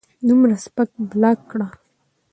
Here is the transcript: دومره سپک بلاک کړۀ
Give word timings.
دومره 0.27 0.55
سپک 0.65 0.89
بلاک 1.11 1.39
کړۀ 1.51 1.67